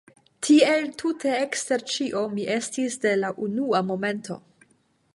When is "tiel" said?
0.45-0.87